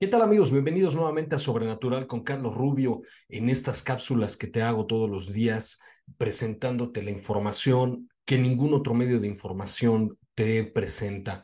¿Qué 0.00 0.06
tal 0.06 0.22
amigos? 0.22 0.52
Bienvenidos 0.52 0.94
nuevamente 0.94 1.34
a 1.34 1.40
Sobrenatural 1.40 2.06
con 2.06 2.22
Carlos 2.22 2.54
Rubio 2.54 3.00
en 3.28 3.48
estas 3.48 3.82
cápsulas 3.82 4.36
que 4.36 4.46
te 4.46 4.62
hago 4.62 4.86
todos 4.86 5.10
los 5.10 5.32
días 5.32 5.80
presentándote 6.16 7.02
la 7.02 7.10
información 7.10 8.08
que 8.24 8.38
ningún 8.38 8.74
otro 8.74 8.94
medio 8.94 9.18
de 9.18 9.26
información 9.26 10.16
te 10.36 10.62
presenta. 10.62 11.42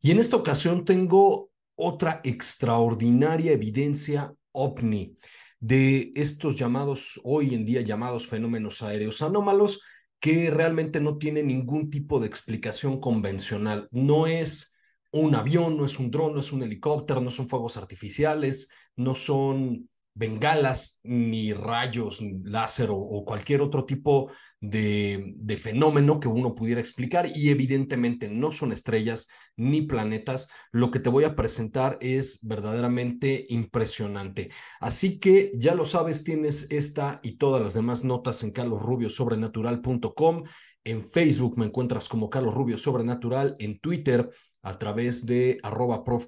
Y 0.00 0.10
en 0.10 0.18
esta 0.18 0.34
ocasión 0.34 0.84
tengo 0.84 1.52
otra 1.76 2.20
extraordinaria 2.24 3.52
evidencia 3.52 4.34
ovni 4.50 5.16
de 5.60 6.10
estos 6.16 6.56
llamados, 6.56 7.20
hoy 7.22 7.54
en 7.54 7.64
día 7.64 7.82
llamados 7.82 8.26
fenómenos 8.26 8.82
aéreos 8.82 9.22
anómalos, 9.22 9.80
que 10.18 10.50
realmente 10.50 10.98
no 10.98 11.18
tienen 11.18 11.46
ningún 11.46 11.88
tipo 11.88 12.18
de 12.18 12.26
explicación 12.26 12.98
convencional. 12.98 13.86
No 13.92 14.26
es 14.26 14.71
un 15.12 15.34
avión, 15.34 15.76
no 15.76 15.84
es 15.84 15.98
un 15.98 16.10
dron, 16.10 16.34
no 16.34 16.40
es 16.40 16.52
un 16.52 16.62
helicóptero, 16.62 17.20
no 17.20 17.30
son 17.30 17.48
fuegos 17.48 17.76
artificiales, 17.76 18.68
no 18.96 19.14
son 19.14 19.88
bengalas, 20.14 21.00
ni 21.02 21.52
rayos, 21.52 22.22
láser 22.44 22.88
o, 22.90 23.24
cualquier 23.24 23.62
otro 23.62 23.84
tipo 23.84 24.30
de, 24.60 25.32
de, 25.36 25.56
fenómeno 25.56 26.20
que 26.20 26.28
uno 26.28 26.54
pudiera 26.54 26.80
explicar. 26.80 27.30
Y 27.34 27.50
evidentemente 27.50 28.28
no 28.28 28.50
son 28.52 28.72
estrellas 28.72 29.28
ni 29.56 29.82
planetas. 29.82 30.48
Lo 30.70 30.90
que 30.90 31.00
te 31.00 31.10
voy 31.10 31.24
a 31.24 31.34
presentar 31.34 31.98
es 32.00 32.40
verdaderamente 32.42 33.46
impresionante. 33.48 34.50
Así 34.80 35.18
que 35.18 35.52
ya 35.56 35.74
lo 35.74 35.86
sabes, 35.86 36.24
tienes 36.24 36.70
esta 36.70 37.18
y 37.22 37.36
todas 37.36 37.62
las 37.62 37.74
demás 37.74 38.04
notas 38.04 38.42
en 38.42 38.52
carlosrubiosobrenatural.com. 38.52 40.44
En 40.84 41.02
Facebook 41.02 41.58
me 41.58 41.66
encuentras 41.66 42.08
como 42.08 42.28
Carlos 42.28 42.54
Rubio 42.54 42.76
Sobrenatural, 42.76 43.56
en 43.60 43.78
Twitter 43.78 44.28
a 44.62 44.78
través 44.78 45.26
de 45.26 45.58
arroba 45.62 46.04
prof 46.04 46.26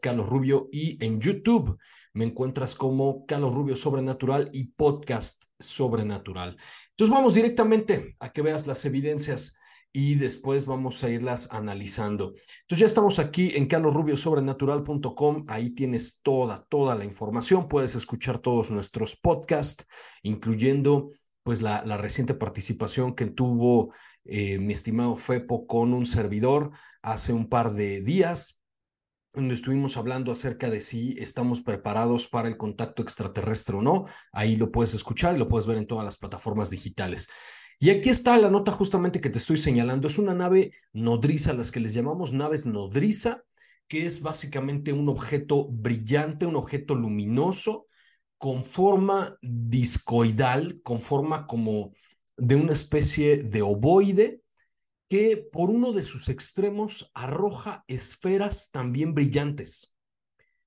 y 0.72 1.04
en 1.04 1.20
YouTube 1.20 1.78
me 2.12 2.24
encuentras 2.24 2.74
como 2.74 3.26
Carlos 3.26 3.54
Rubio 3.54 3.76
Sobrenatural 3.76 4.48
y 4.52 4.64
podcast 4.64 5.44
Sobrenatural. 5.58 6.56
Entonces 6.90 7.12
vamos 7.12 7.34
directamente 7.34 8.16
a 8.20 8.30
que 8.30 8.42
veas 8.42 8.66
las 8.66 8.84
evidencias 8.84 9.58
y 9.92 10.14
después 10.16 10.66
vamos 10.66 11.02
a 11.02 11.10
irlas 11.10 11.52
analizando. 11.52 12.32
Entonces 12.62 12.78
ya 12.78 12.86
estamos 12.86 13.18
aquí 13.18 13.52
en 13.54 13.66
carlosrubiosobrenatural.com, 13.66 15.44
ahí 15.48 15.70
tienes 15.70 16.20
toda, 16.22 16.64
toda 16.68 16.94
la 16.94 17.04
información, 17.04 17.68
puedes 17.68 17.94
escuchar 17.94 18.38
todos 18.38 18.70
nuestros 18.70 19.16
podcasts, 19.16 19.86
incluyendo 20.22 21.10
pues 21.42 21.62
la 21.62 21.96
reciente 21.98 22.34
participación 22.34 23.14
que 23.14 23.26
tuvo 23.26 23.92
eh, 24.24 24.58
mi 24.58 24.72
estimado 24.72 25.14
Fepo, 25.16 25.66
con 25.66 25.92
un 25.92 26.06
servidor 26.06 26.70
hace 27.02 27.32
un 27.32 27.48
par 27.48 27.74
de 27.74 28.00
días, 28.00 28.60
donde 29.32 29.54
estuvimos 29.54 29.96
hablando 29.96 30.32
acerca 30.32 30.70
de 30.70 30.80
si 30.80 31.16
estamos 31.18 31.60
preparados 31.60 32.28
para 32.28 32.48
el 32.48 32.56
contacto 32.56 33.02
extraterrestre 33.02 33.76
o 33.76 33.82
no. 33.82 34.04
Ahí 34.32 34.56
lo 34.56 34.70
puedes 34.70 34.94
escuchar 34.94 35.34
y 35.34 35.38
lo 35.38 35.48
puedes 35.48 35.66
ver 35.66 35.76
en 35.76 35.86
todas 35.86 36.04
las 36.04 36.18
plataformas 36.18 36.70
digitales. 36.70 37.28
Y 37.80 37.90
aquí 37.90 38.08
está 38.08 38.38
la 38.38 38.50
nota 38.50 38.70
justamente 38.70 39.20
que 39.20 39.30
te 39.30 39.38
estoy 39.38 39.56
señalando. 39.56 40.06
Es 40.06 40.18
una 40.18 40.34
nave 40.34 40.72
nodriza, 40.92 41.52
las 41.52 41.72
que 41.72 41.80
les 41.80 41.92
llamamos 41.92 42.32
naves 42.32 42.64
nodriza, 42.64 43.42
que 43.88 44.06
es 44.06 44.22
básicamente 44.22 44.92
un 44.92 45.08
objeto 45.08 45.68
brillante, 45.68 46.46
un 46.46 46.56
objeto 46.56 46.94
luminoso, 46.94 47.86
con 48.38 48.62
forma 48.62 49.36
discoidal, 49.42 50.80
con 50.82 51.00
forma 51.00 51.46
como 51.46 51.92
de 52.36 52.56
una 52.56 52.72
especie 52.72 53.42
de 53.42 53.62
ovoide 53.62 54.40
que 55.08 55.36
por 55.52 55.70
uno 55.70 55.92
de 55.92 56.02
sus 56.02 56.28
extremos 56.28 57.10
arroja 57.14 57.84
esferas 57.88 58.70
también 58.70 59.14
brillantes. 59.14 59.94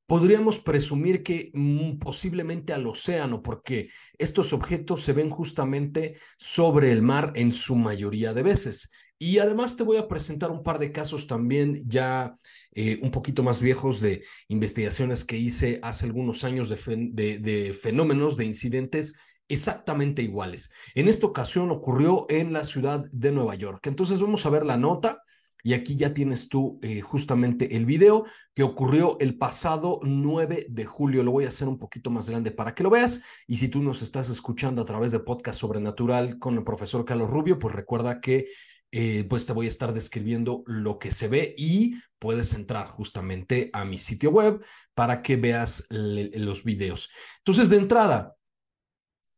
Podríamos 0.06 0.60
presumir 0.60 1.22
que 1.22 1.52
mm, 1.54 1.98
posiblemente 1.98 2.72
al 2.72 2.88
océano, 2.88 3.42
porque 3.42 3.90
estos 4.18 4.54
objetos 4.54 5.02
se 5.02 5.12
ven 5.12 5.30
justamente 5.30 6.16
sobre 6.38 6.92
el 6.92 7.02
mar 7.02 7.34
en 7.36 7.52
su 7.52 7.76
mayoría 7.76 8.34
de 8.34 8.44
veces. 8.44 8.90
Y 9.20 9.40
además 9.40 9.76
te 9.76 9.84
voy 9.84 9.98
a 9.98 10.08
presentar 10.08 10.52
un 10.52 10.64
par 10.64 10.80
de 10.80 10.92
casos 10.92 11.28
también 11.28 11.84
ya 11.88 12.34
eh, 12.72 13.00
un 13.02 13.12
poquito 13.12 13.44
más 13.44 13.62
viejos 13.62 14.00
de 14.00 14.24
investigaciones 14.48 15.26
que 15.26 15.38
hice 15.38 15.80
hace 15.82 16.06
algunos 16.06 16.44
años 16.44 16.70
de, 16.70 17.40
de 17.40 17.74
fenómenos, 17.74 18.38
de 18.38 18.46
incidentes 18.46 19.16
exactamente 19.48 20.22
iguales. 20.22 20.72
En 20.96 21.08
esta 21.08 21.28
ocasión 21.28 21.72
ocurrió 21.72 22.26
en 22.30 22.54
la 22.54 22.64
ciudad 22.64 23.06
de 23.12 23.32
Nueva 23.32 23.56
York. 23.56 23.88
Entonces 23.88 24.22
vamos 24.22 24.46
a 24.46 24.50
ver 24.50 24.66
la 24.66 24.78
nota. 24.78 25.22
Y 25.64 25.74
aquí 25.74 25.96
ya 25.96 26.14
tienes 26.14 26.48
tú 26.48 26.80
eh, 26.82 27.02
justamente 27.02 27.76
el 27.76 27.86
video 27.86 28.24
que 28.54 28.64
ocurrió 28.64 29.18
el 29.20 29.38
pasado 29.38 30.00
9 30.04 30.68
de 30.70 30.86
julio. 30.86 31.24
Lo 31.24 31.32
voy 31.32 31.46
a 31.46 31.50
hacer 31.50 31.68
un 31.68 31.80
poquito 31.80 32.10
más 32.10 32.30
grande 32.30 32.52
para 32.52 32.74
que 32.74 32.84
lo 32.84 32.90
veas. 32.90 33.24
Y 33.48 33.56
si 33.58 33.68
tú 33.68 33.82
nos 33.82 34.02
estás 34.02 34.30
escuchando 34.30 34.82
a 34.82 34.86
través 34.86 35.12
de 35.12 35.20
Podcast 35.20 35.60
Sobrenatural 35.60 36.40
con 36.40 36.56
el 36.56 36.64
profesor 36.64 37.04
Carlos 37.04 37.30
Rubio, 37.30 37.60
pues 37.60 37.76
recuerda 37.76 38.22
que 38.22 38.48
eh, 38.92 39.26
pues 39.28 39.46
te 39.46 39.52
voy 39.52 39.66
a 39.66 39.70
estar 39.70 39.94
describiendo 39.94 40.64
lo 40.66 40.98
que 41.00 41.12
se 41.12 41.28
ve 41.28 41.54
y 41.58 41.96
puedes 42.20 42.54
entrar 42.54 42.88
justamente 42.88 43.70
a 43.74 43.84
mi 43.84 43.98
sitio 43.98 44.32
web 44.32 44.64
para 44.94 45.22
que 45.22 45.36
veas 45.36 45.86
los 45.90 46.64
videos. 46.64 47.10
Entonces, 47.40 47.70
de 47.70 47.78
entrada, 47.78 48.37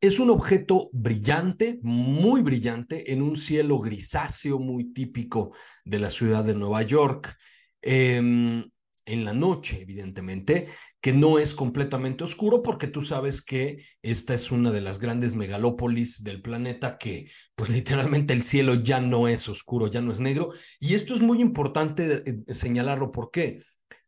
es 0.02 0.20
un 0.20 0.30
objeto 0.30 0.90
brillante, 0.94 1.80
muy 1.82 2.42
brillante, 2.42 3.12
en 3.12 3.22
un 3.22 3.36
cielo 3.36 3.80
grisáceo 3.80 4.60
muy 4.60 4.94
típico 4.94 5.52
de 5.84 6.00
la 6.00 6.10
ciudad 6.10 6.44
de 6.44 6.56
Nueva 6.56 6.84
York. 6.84 7.36
Em, 7.82 8.64
en 9.06 9.26
la 9.26 9.34
noche, 9.34 9.82
evidentemente, 9.82 10.68
que 11.02 11.14
no 11.14 11.40
es 11.40 11.54
completamente 11.56 12.24
oscuro 12.24 12.62
porque 12.62 12.88
tú 12.88 13.02
sabes 13.02 13.42
que 13.42 13.84
esta 14.02 14.34
es 14.36 14.52
una 14.52 14.72
de 14.72 14.82
las 14.82 15.00
grandes 15.00 15.36
megalópolis 15.36 16.24
del 16.24 16.42
planeta 16.42 16.98
que 16.98 17.30
pues 17.56 17.70
literalmente 17.70 18.34
el 18.34 18.44
cielo 18.44 18.76
ya 18.76 19.02
no 19.02 19.28
es 19.28 19.50
oscuro, 19.50 19.88
ya 19.88 20.02
no 20.02 20.12
es 20.12 20.20
negro. 20.20 20.52
Y 20.80 20.94
esto 20.94 21.14
es 21.14 21.22
muy 21.22 21.42
importante 21.42 22.24
eh, 22.26 22.54
señalarlo. 22.54 23.12
¿Por 23.12 23.32
qué? 23.32 23.60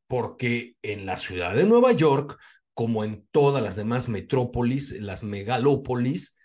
Porque 0.07 0.75
en 0.81 1.05
la 1.05 1.17
ciudad 1.17 1.55
de 1.55 1.65
Nueva 1.65 1.93
York 1.93 2.37
como 2.81 3.03
en 3.03 3.27
todas 3.29 3.61
las 3.61 3.75
demás 3.75 4.09
metrópolis, 4.09 4.99
las 4.99 5.21
megalópolis, 5.21 6.35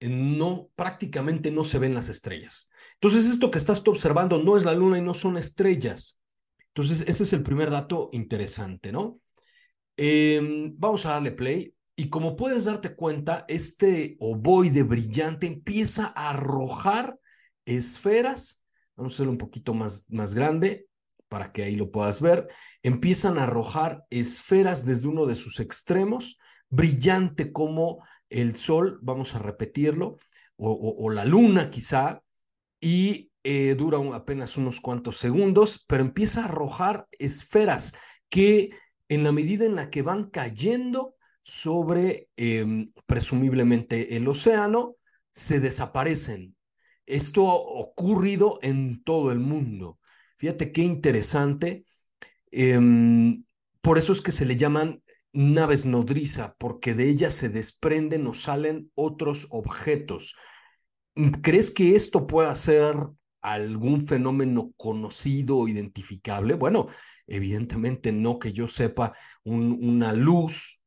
no, 0.00 0.68
prácticamente 0.76 1.50
no 1.50 1.64
se 1.64 1.78
ven 1.78 1.94
las 1.94 2.10
estrellas. 2.10 2.68
Entonces, 3.00 3.24
esto 3.24 3.50
que 3.50 3.56
estás 3.56 3.82
observando 3.86 4.36
no 4.36 4.58
es 4.58 4.66
la 4.66 4.74
luna 4.74 4.98
y 4.98 5.00
no 5.00 5.14
son 5.14 5.38
estrellas. 5.38 6.20
Entonces, 6.58 7.04
ese 7.08 7.22
es 7.22 7.32
el 7.32 7.42
primer 7.42 7.70
dato 7.70 8.10
interesante, 8.12 8.92
¿no? 8.92 9.18
Em, 9.96 10.74
vamos 10.76 11.06
a 11.06 11.12
darle 11.12 11.32
play. 11.32 11.74
Y 11.96 12.10
como 12.10 12.36
puedes 12.36 12.66
darte 12.66 12.94
cuenta, 12.94 13.46
este 13.48 14.18
ovoide 14.20 14.82
brillante 14.82 15.46
empieza 15.46 16.12
a 16.14 16.32
arrojar 16.32 17.18
esferas. 17.64 18.62
Vamos 18.94 19.14
a 19.14 19.16
hacerlo 19.16 19.32
un 19.32 19.38
poquito 19.38 19.72
más, 19.72 20.04
más 20.10 20.34
grande 20.34 20.87
para 21.28 21.52
que 21.52 21.62
ahí 21.62 21.76
lo 21.76 21.90
puedas 21.90 22.20
ver, 22.20 22.48
empiezan 22.82 23.38
a 23.38 23.44
arrojar 23.44 24.04
esferas 24.10 24.84
desde 24.84 25.08
uno 25.08 25.26
de 25.26 25.34
sus 25.34 25.60
extremos, 25.60 26.38
brillante 26.68 27.52
como 27.52 28.04
el 28.28 28.56
sol, 28.56 28.98
vamos 29.02 29.34
a 29.34 29.38
repetirlo, 29.38 30.16
o, 30.60 31.08
la 31.10 31.24
luna 31.24 31.70
quizá, 31.70 32.20
y 32.80 33.30
eh, 33.44 33.74
dura 33.76 33.98
apenas 34.14 34.56
unos 34.56 34.80
cuantos 34.80 35.16
segundos, 35.16 35.84
pero 35.86 36.02
empieza 36.02 36.42
a 36.42 36.46
arrojar 36.46 37.06
esferas 37.12 37.94
que 38.28 38.70
en 39.08 39.24
la 39.24 39.32
medida 39.32 39.64
en 39.64 39.76
la 39.76 39.88
que 39.88 40.02
van 40.02 40.30
cayendo 40.30 41.14
sobre 41.42 42.28
em, 42.36 42.92
presumiblemente 43.06 44.16
el 44.16 44.28
océano, 44.28 44.96
se 45.32 45.60
desaparecen. 45.60 46.56
Esto 47.06 47.48
ha 47.48 47.54
ocurrido 47.54 48.58
en 48.60 49.02
todo 49.02 49.32
el 49.32 49.38
mundo. 49.38 49.98
Fíjate 50.38 50.72
qué 50.72 50.82
interesante. 50.82 51.84
Em, 52.50 53.44
por 53.80 53.98
eso 53.98 54.12
es 54.12 54.22
que 54.22 54.32
se 54.32 54.46
le 54.46 54.56
llaman 54.56 55.02
naves 55.32 55.84
nodriza, 55.84 56.56
porque 56.58 56.94
de 56.94 57.08
ellas 57.08 57.34
se 57.34 57.48
desprenden 57.48 58.26
o 58.26 58.34
salen 58.34 58.90
otros 58.94 59.46
objetos. 59.50 60.34
¿Crees 61.42 61.70
que 61.70 61.96
esto 61.96 62.26
pueda 62.26 62.54
ser 62.54 62.94
algún 63.40 64.00
fenómeno 64.00 64.72
conocido 64.76 65.58
o 65.58 65.68
identificable? 65.68 66.54
Bueno, 66.54 66.86
evidentemente 67.26 68.12
no 68.12 68.38
que 68.38 68.52
yo 68.52 68.68
sepa 68.68 69.12
una 69.44 70.12
luz 70.12 70.80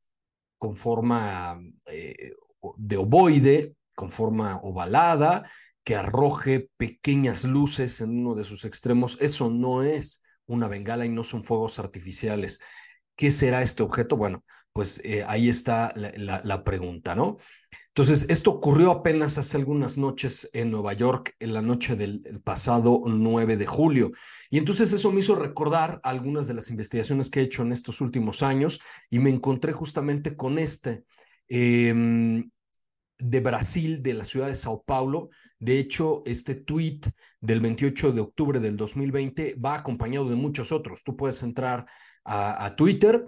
con 0.58 0.76
forma 0.76 1.60
eh, 1.86 2.34
de 2.78 2.98
ovoide, 2.98 3.76
con 3.96 4.12
forma 4.12 4.60
ovalada, 4.64 5.44
que 5.84 5.96
arroje 5.96 6.70
pequeñas 6.78 7.44
luces 7.46 8.02
en 8.02 8.20
uno 8.20 8.36
de 8.36 8.44
sus 8.44 8.66
extremos. 8.66 9.18
Eso 9.20 9.50
no 9.50 9.84
es 9.84 10.24
una 10.46 10.68
bengala 10.68 11.06
y 11.06 11.10
no 11.10 11.24
son 11.24 11.44
fuegos 11.44 11.80
artificiales. 11.80 12.60
¿Qué 13.16 13.32
será 13.32 13.62
este 13.62 13.84
objeto? 13.84 14.18
Bueno, 14.18 14.44
pues 14.74 15.02
eh, 15.04 15.24
ahí 15.28 15.50
está 15.50 15.94
la, 15.96 16.64
pregunta, 16.64 17.16
¿no? 17.16 17.38
Entonces, 17.90 18.26
esto 18.30 18.52
ocurrió 18.52 18.90
apenas 18.90 19.38
hace 19.38 19.58
algunas 19.58 19.98
noches 19.98 20.50
en 20.54 20.72
Nueva 20.72 20.94
York, 20.94 21.36
en 21.40 21.54
la 21.54 21.62
noche 21.62 21.96
del 21.96 22.42
pasado 22.44 23.02
9 23.06 23.58
de 23.58 23.66
julio. 23.66 24.12
Y 24.50 24.58
entonces 24.58 24.94
eso 24.94 25.12
me 25.12 25.20
hizo 25.20 25.36
recordar 25.36 26.00
algunas 26.04 26.48
de 26.48 26.54
las 26.54 26.70
investigaciones 26.70 27.30
que 27.30 27.42
he 27.42 27.44
hecho 27.44 27.64
en 27.64 27.74
estos 27.74 28.00
últimos 28.00 28.44
años 28.44 28.80
y 29.10 29.20
me 29.20 29.30
encontré 29.30 29.74
justamente 29.74 30.38
con 30.38 30.58
este. 30.58 31.04
Em, 31.50 32.50
de 33.22 33.40
Brasil, 33.40 34.02
de 34.02 34.14
la 34.14 34.24
ciudad 34.24 34.48
de 34.48 34.56
Sao 34.56 34.84
Paulo. 34.84 35.30
De 35.60 35.80
hecho, 35.80 36.24
este 36.26 36.56
tweet 36.56 37.02
del 37.40 37.60
28 37.62 38.12
de 38.12 38.22
octubre 38.22 38.60
del 38.60 38.76
2020 38.76 39.56
va 39.56 39.76
acompañado 39.76 40.30
de 40.30 40.36
muchos 40.36 40.72
otros. 40.72 41.04
Tú 41.04 41.16
puedes 41.16 41.42
entrar 41.44 41.86
a, 42.24 42.76
Twitter 42.76 43.28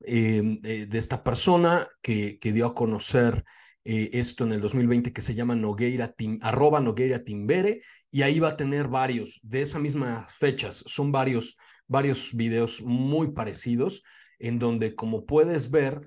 em, 0.00 0.58
eh, 0.64 0.86
de 0.88 0.98
esta 0.98 1.22
persona 1.22 1.86
que, 2.00 2.38
que, 2.38 2.52
dio 2.52 2.66
a 2.66 2.74
conocer 2.74 3.44
eh, 3.84 4.10
esto 4.12 4.44
en 4.44 4.52
el 4.52 4.60
2020 4.60 5.12
que 5.12 5.20
se 5.20 5.34
llama 5.34 5.56
Nogueira, 5.56 6.14
arroba 6.40 6.80
Nogueira 6.80 7.24
Timbere, 7.24 7.80
y 8.10 8.22
ahí 8.22 8.38
va 8.38 8.50
a 8.50 8.56
tener 8.56 8.88
varios 8.88 9.40
de 9.42 9.62
esa 9.62 9.78
misma 9.78 10.26
fechas. 10.28 10.84
Son 10.86 11.10
varios, 11.10 11.56
varios 11.88 12.34
videos 12.34 12.82
muy 12.82 13.32
parecidos 13.32 14.02
en 14.38 14.58
donde, 14.58 14.94
como 14.94 15.26
puedes 15.26 15.70
ver, 15.70 16.00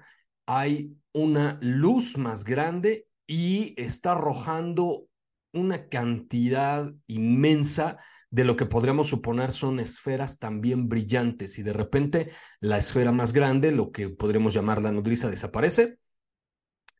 hay 0.45 0.95
una 1.13 1.57
luz 1.61 2.17
más 2.17 2.43
grande 2.43 3.07
y 3.27 3.73
está 3.77 4.11
arrojando 4.11 5.07
una 5.53 5.87
cantidad 5.87 6.91
inmensa 7.07 7.97
de 8.29 8.43
lo 8.43 8.57
que 8.57 8.65
podríamos 8.65 9.07
suponer 9.07 9.51
son 9.51 9.79
esferas 9.79 10.39
también 10.39 10.89
brillantes 10.89 11.57
y 11.57 11.63
de 11.63 11.71
repente 11.71 12.31
la 12.59 12.77
esfera 12.77 13.13
más 13.13 13.31
grande, 13.31 13.71
lo 13.71 13.91
que 13.91 14.09
podríamos 14.09 14.53
llamar 14.53 14.81
la 14.81 14.91
nodriza, 14.91 15.29
desaparece. 15.29 15.97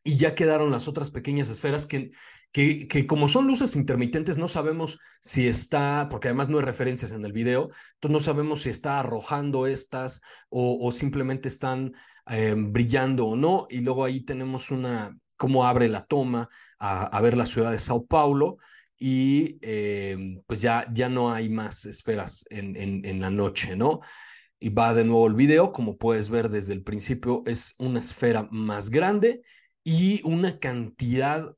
Y 0.02 0.16
ya 0.16 0.34
quedaron 0.34 0.70
las 0.70 0.88
otras 0.88 1.10
pequeñas 1.10 1.50
esferas 1.50 1.84
que, 1.84 2.10
que, 2.52 2.86
que, 2.86 3.06
como 3.06 3.28
son 3.28 3.48
luces 3.48 3.74
intermitentes 3.76 4.38
no 4.38 4.46
sabemos 4.46 4.98
si 5.20 5.46
está, 5.46 6.06
porque 6.08 6.28
además 6.28 6.48
no 6.48 6.58
hay 6.58 6.64
referencias 6.64 7.10
en 7.10 7.24
el 7.24 7.32
video, 7.32 7.70
entonces 7.94 8.12
no 8.12 8.20
sabemos 8.20 8.62
si 8.62 8.70
está 8.70 9.00
arrojando 9.00 9.66
estas 9.66 10.22
o, 10.48 10.78
o 10.80 10.92
simplemente 10.92 11.48
están 11.48 11.92
Em, 12.28 12.72
brillando 12.72 13.26
o 13.26 13.36
no. 13.36 13.66
Y 13.70 13.80
luego 13.80 14.04
ahí 14.04 14.20
tenemos 14.20 14.70
una, 14.70 15.16
cómo 15.36 15.64
abre 15.64 15.88
la 15.88 16.04
toma 16.04 16.48
a, 16.78 17.20
ver 17.20 17.36
la 17.36 17.46
ciudad 17.46 17.70
de 17.70 17.78
Sao 17.78 18.06
Paulo 18.06 18.56
y 18.98 19.58
em, 19.62 20.42
pues 20.46 20.60
ya, 20.60 20.86
ya 20.92 21.08
no 21.08 21.32
hay 21.32 21.48
más 21.48 21.86
esferas 21.86 22.44
en, 22.50 22.76
en, 22.76 23.20
la 23.20 23.30
noche, 23.30 23.76
¿no? 23.76 24.00
Y 24.58 24.70
va 24.70 24.94
de 24.94 25.04
nuevo 25.04 25.26
el 25.26 25.34
video, 25.34 25.72
como 25.72 25.98
puedes 25.98 26.30
ver 26.30 26.48
desde 26.48 26.72
el 26.72 26.82
principio, 26.82 27.42
es 27.46 27.74
una 27.78 28.00
esfera 28.00 28.48
más 28.50 28.90
grande 28.90 29.42
y 29.84 30.22
una 30.24 30.58
cantidad 30.58 31.54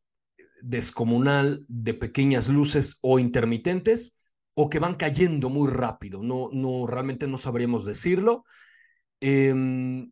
descomunal 0.62 1.64
de 1.68 1.94
pequeñas 1.94 2.48
luces 2.48 2.98
o 3.02 3.18
intermitentes 3.18 4.16
o 4.54 4.68
que 4.68 4.80
van 4.80 4.96
cayendo 4.96 5.48
muy 5.48 5.70
rápido. 5.70 6.22
No, 6.22 6.50
no 6.52 6.86
realmente 6.86 7.26
no 7.28 7.38
sabríamos 7.38 7.84
decirlo. 7.84 8.44
Em, 9.20 10.10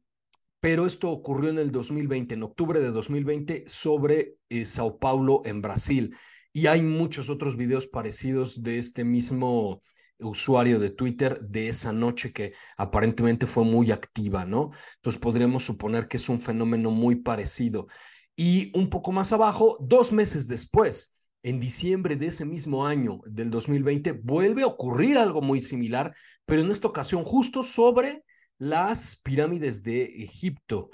pero 0.60 0.86
esto 0.86 1.10
ocurrió 1.10 1.50
en 1.50 1.58
el 1.58 1.70
2020, 1.70 2.34
en 2.34 2.42
octubre 2.42 2.80
de 2.80 2.90
2020, 2.90 3.64
sobre 3.66 4.36
eh, 4.48 4.64
Sao 4.64 4.98
Paulo 4.98 5.42
en 5.44 5.62
Brasil. 5.62 6.16
Y 6.52 6.66
hay 6.66 6.82
muchos 6.82 7.28
otros 7.28 7.56
videos 7.56 7.86
parecidos 7.86 8.62
de 8.62 8.78
este 8.78 9.04
mismo 9.04 9.82
usuario 10.18 10.78
de 10.78 10.90
Twitter 10.90 11.38
de 11.40 11.68
esa 11.68 11.92
noche 11.92 12.32
que 12.32 12.54
aparentemente 12.76 13.46
fue 13.46 13.64
muy 13.64 13.90
activa, 13.92 14.46
¿no? 14.46 14.70
Entonces 14.96 15.20
podríamos 15.20 15.64
suponer 15.64 16.08
que 16.08 16.16
es 16.16 16.28
un 16.28 16.40
fenómeno 16.40 16.90
muy 16.90 17.16
parecido. 17.16 17.86
Y 18.34 18.76
un 18.76 18.90
poco 18.90 19.12
más 19.12 19.32
abajo, 19.32 19.76
dos 19.80 20.12
meses 20.12 20.48
después, 20.48 21.12
en 21.42 21.60
diciembre 21.60 22.16
de 22.16 22.26
ese 22.26 22.44
mismo 22.44 22.86
año 22.86 23.20
del 23.26 23.50
2020, 23.50 24.12
vuelve 24.12 24.62
a 24.62 24.66
ocurrir 24.66 25.16
algo 25.18 25.42
muy 25.42 25.62
similar, 25.62 26.14
pero 26.44 26.62
en 26.62 26.70
esta 26.70 26.88
ocasión 26.88 27.24
justo 27.24 27.62
sobre 27.62 28.24
las 28.58 29.16
pirámides 29.16 29.82
de 29.82 30.04
Egipto. 30.22 30.90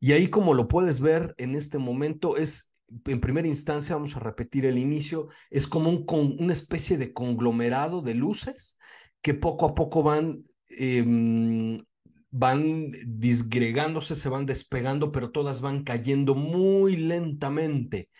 Y 0.00 0.12
ahí, 0.12 0.28
como 0.28 0.54
lo 0.54 0.68
puedes 0.68 1.00
ver 1.00 1.34
en 1.38 1.54
este 1.54 1.78
momento, 1.78 2.36
es, 2.36 2.70
en 3.06 3.20
primera 3.20 3.48
instancia, 3.48 3.94
vamos 3.94 4.16
a 4.16 4.20
repetir 4.20 4.66
el 4.66 4.78
inicio, 4.78 5.28
es 5.50 5.66
como 5.66 5.90
un, 5.90 6.36
una 6.38 6.52
especie 6.52 6.98
de 6.98 7.12
conglomerado 7.12 8.02
de 8.02 8.14
luces 8.14 8.78
que 9.22 9.34
poco 9.34 9.66
a 9.66 9.74
poco 9.74 10.02
van, 10.02 10.44
em, 10.68 11.76
van 12.30 12.92
disgregándose, 13.06 14.14
se 14.14 14.28
van 14.28 14.46
despegando, 14.46 15.10
pero 15.10 15.30
todas 15.30 15.60
van 15.60 15.82
cayendo 15.82 16.34
muy 16.34 16.96
lentamente 16.96 18.10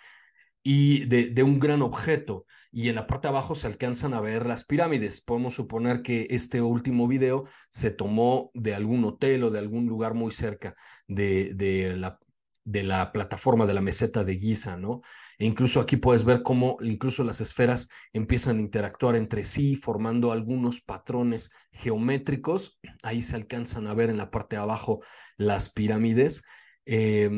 y 0.69 1.05
de, 1.05 1.43
un 1.45 1.61
gran 1.61 1.81
objeto. 1.81 2.45
Y 2.73 2.89
en 2.89 2.97
la 2.97 3.07
parte 3.07 3.29
de 3.29 3.31
abajo 3.31 3.55
se 3.55 3.69
alcanzan 3.69 4.15
a 4.15 4.21
ver 4.21 4.47
las 4.47 4.65
pirámides. 4.65 5.21
Podemos 5.21 5.55
suponer 5.55 6.03
que 6.03 6.27
este 6.31 6.61
último 6.61 7.07
video 7.07 7.45
se 7.71 7.93
tomó 7.93 8.51
de 8.53 8.75
algún 8.75 9.05
hotel 9.05 9.45
o 9.45 9.51
de 9.51 9.61
algún 9.61 9.87
lugar 9.87 10.15
muy 10.15 10.33
cerca 10.33 10.75
de, 11.07 11.53
de, 11.55 11.97
la, 11.97 12.19
de 12.65 12.83
la 12.83 13.13
plataforma 13.13 13.65
de 13.65 13.75
la 13.75 13.81
meseta 13.81 14.25
de 14.25 14.41
Giza, 14.41 14.77
¿no? 14.77 15.03
E 15.39 15.47
incluso 15.47 15.79
aquí 15.79 15.99
puedes 15.99 16.25
ver 16.25 16.43
cómo 16.43 16.79
incluso 16.81 17.23
las 17.23 17.41
esferas 17.41 17.89
empiezan 18.13 18.59
a 18.59 18.63
interactuar 18.63 19.15
entre 19.15 19.45
sí, 19.45 19.77
formando 19.77 20.33
algunos 20.33 20.81
patrones 20.81 21.53
geométricos. 21.71 22.81
Ahí 23.05 23.23
se 23.23 23.37
alcanzan 23.37 23.87
a 23.87 23.95
ver 23.95 24.11
en 24.11 24.17
la 24.19 24.33
parte 24.33 24.57
de 24.57 24.63
abajo 24.63 25.01
las 25.37 25.69
pirámides. 25.69 26.43
Eh, 26.87 27.31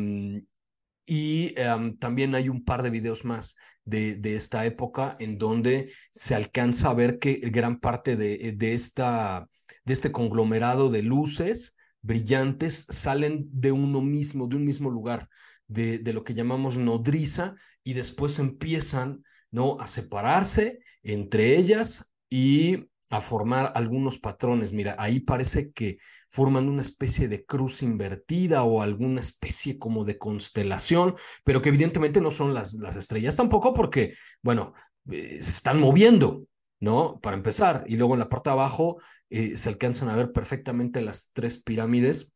y 1.08 1.54
em, 1.56 1.96
también 1.96 2.34
hay 2.34 2.50
un 2.50 2.62
par 2.62 2.82
de 2.82 2.90
videos 2.90 3.24
más 3.24 3.56
de, 3.86 4.16
de, 4.16 4.34
esta 4.36 4.66
época 4.66 5.16
en 5.18 5.38
donde 5.38 5.90
se 6.12 6.34
alcanza 6.34 6.90
a 6.90 6.94
ver 6.94 7.18
que 7.18 7.36
gran 7.50 7.80
parte 7.80 8.14
de, 8.14 8.52
de, 8.52 8.74
esta, 8.74 9.48
de 9.86 9.92
este 9.94 10.12
conglomerado 10.12 10.90
de 10.90 11.02
luces 11.02 11.76
brillantes 12.02 12.86
salen 12.90 13.48
de 13.50 13.72
uno 13.72 14.02
mismo, 14.02 14.48
de 14.48 14.56
un 14.56 14.66
mismo 14.66 14.90
lugar, 14.90 15.30
de, 15.66 15.98
de 15.98 16.12
lo 16.12 16.24
que 16.24 16.34
llamamos 16.34 16.76
nodriza, 16.76 17.54
y 17.82 17.94
después 17.94 18.38
empiezan 18.38 19.24
¿no? 19.50 19.80
a 19.80 19.86
separarse 19.86 20.78
entre 21.02 21.56
ellas 21.56 22.12
y 22.28 22.84
a 23.10 23.20
formar 23.20 23.72
algunos 23.74 24.18
patrones. 24.18 24.72
Mira, 24.72 24.96
ahí 24.98 25.20
parece 25.20 25.72
que 25.72 25.98
forman 26.28 26.68
una 26.68 26.82
especie 26.82 27.28
de 27.28 27.44
cruz 27.44 27.82
invertida 27.82 28.62
o 28.62 28.82
alguna 28.82 29.20
especie 29.20 29.78
como 29.78 30.04
de 30.04 30.18
constelación, 30.18 31.14
pero 31.44 31.62
que 31.62 31.70
evidentemente 31.70 32.20
no 32.20 32.30
son 32.30 32.54
las, 32.54 32.74
las 32.74 32.96
estrellas 32.96 33.36
tampoco 33.36 33.72
porque, 33.72 34.14
bueno, 34.42 34.72
eh, 35.10 35.38
se 35.42 35.52
están 35.52 35.80
moviendo, 35.80 36.44
¿no? 36.80 37.18
Para 37.20 37.36
empezar. 37.36 37.84
Y 37.86 37.96
luego 37.96 38.14
en 38.14 38.20
la 38.20 38.28
parte 38.28 38.50
de 38.50 38.54
abajo 38.54 38.98
eh, 39.30 39.56
se 39.56 39.68
alcanzan 39.70 40.08
a 40.08 40.16
ver 40.16 40.32
perfectamente 40.32 41.00
las 41.00 41.30
tres 41.32 41.62
pirámides 41.62 42.34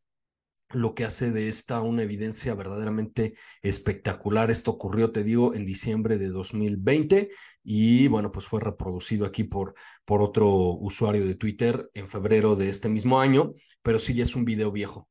lo 0.73 0.93
que 0.95 1.05
hace 1.05 1.31
de 1.31 1.49
esta 1.49 1.81
una 1.81 2.03
evidencia 2.03 2.55
verdaderamente 2.55 3.33
espectacular. 3.61 4.51
Esto 4.51 4.71
ocurrió, 4.71 5.11
te 5.11 5.23
digo, 5.23 5.53
en 5.53 5.65
diciembre 5.65 6.17
de 6.17 6.27
2020 6.27 7.29
y 7.63 8.07
bueno, 8.07 8.31
pues 8.31 8.45
fue 8.45 8.59
reproducido 8.59 9.25
aquí 9.25 9.43
por, 9.43 9.73
por 10.05 10.21
otro 10.21 10.47
usuario 10.49 11.25
de 11.25 11.35
Twitter 11.35 11.89
en 11.93 12.07
febrero 12.07 12.55
de 12.55 12.69
este 12.69 12.89
mismo 12.89 13.19
año, 13.19 13.53
pero 13.81 13.99
sí 13.99 14.13
ya 14.13 14.23
es 14.23 14.35
un 14.35 14.45
video 14.45 14.71
viejo. 14.71 15.07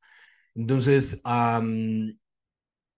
Entonces, 0.55 1.21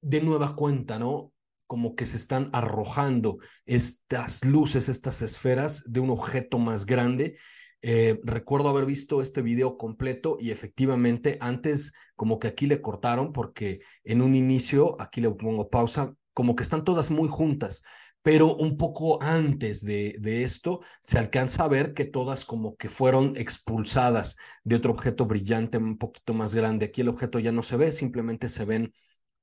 de 0.02 0.22
nueva 0.22 0.56
cuenta, 0.56 1.00
¿no? 1.00 1.34
Como 1.68 1.96
que 1.96 2.06
se 2.06 2.18
están 2.18 2.50
arrojando 2.54 3.38
estas 3.66 4.46
luces, 4.46 4.90
estas 4.90 5.22
esferas 5.22 5.84
de 5.92 6.00
un 6.00 6.12
objeto 6.12 6.60
más 6.60 6.86
grande. 6.86 7.38
Eh, 7.88 8.20
recuerdo 8.24 8.70
haber 8.70 8.86
visto 8.86 9.22
este 9.22 9.44
video 9.44 9.78
completo 9.78 10.38
y 10.40 10.50
efectivamente 10.50 11.38
antes 11.40 11.94
como 12.16 12.40
que 12.40 12.48
aquí 12.48 12.66
le 12.66 12.82
cortaron 12.82 13.32
porque 13.32 13.82
en 14.04 14.24
un 14.24 14.34
inicio, 14.34 15.00
aquí 15.00 15.22
le 15.22 15.30
pongo 15.30 15.70
pausa, 15.70 16.16
como 16.34 16.56
que 16.56 16.64
están 16.64 16.84
todas 16.84 17.12
muy 17.12 17.28
juntas 17.28 17.84
pero 18.26 18.56
un 18.56 18.76
poco 18.76 19.22
antes 19.22 19.86
de, 19.86 20.18
esto 20.42 20.80
se 21.00 21.20
alcanza 21.20 21.64
a 21.64 21.68
ver 21.68 21.94
que 21.94 22.06
todas 22.06 22.44
como 22.44 22.76
que 22.76 22.90
fueron 22.90 23.34
expulsadas 23.36 24.36
de 24.64 24.78
otro 24.78 24.94
objeto 24.94 25.28
brillante 25.28 25.78
un 25.78 26.00
poquito 26.00 26.34
más 26.34 26.56
grande. 26.56 26.88
Aquí 26.88 27.02
el 27.02 27.10
objeto 27.10 27.38
ya 27.38 27.52
no 27.52 27.62
se 27.62 27.78
ve, 27.78 27.92
simplemente 27.92 28.50
se 28.50 28.66
ven 28.66 28.92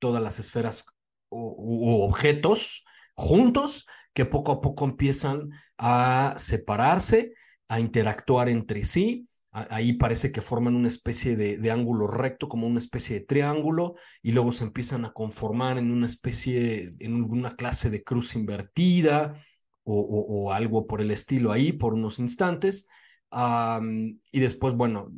todas 0.01 0.21
las 0.21 0.41
esferas 0.41 0.87
u, 1.29 2.03
objetos 2.03 2.83
juntos 3.15 3.87
que 4.13 4.25
poco 4.27 4.51
a 4.51 4.61
poco 4.61 4.85
empiezan 4.85 5.51
a 5.79 6.35
separarse, 6.37 7.35
a 7.73 7.81
interactuar 7.81 8.49
entre 8.49 8.85
sí 8.85 9.27
ahí 9.53 9.93
parece 9.93 10.33
que 10.33 10.41
forman 10.41 10.75
una 10.75 10.89
especie 10.89 11.37
de, 11.37 11.71
ángulo 11.71 12.07
recto, 12.07 12.49
como 12.49 12.67
una 12.67 12.79
especie 12.79 13.21
de 13.21 13.27
triángulo, 13.27 13.95
y 14.23 14.33
luego 14.33 14.51
se 14.51 14.65
empiezan 14.65 15.05
a 15.05 15.13
conformar 15.13 15.77
en 15.79 15.91
una 15.91 16.07
especie, 16.07 16.93
en 17.01 17.23
una 17.23 17.53
clase 17.55 17.91
de 17.91 18.03
cruz 18.03 18.35
invertida 18.35 19.35
o, 19.85 20.53
algo 20.53 20.87
por 20.87 21.01
el 21.01 21.11
estilo 21.11 21.53
ahí 21.53 21.73
por 21.73 21.95
unos 21.95 22.19
instantes. 22.19 22.89
y 24.33 24.41
después, 24.41 24.75
bueno, 24.75 25.11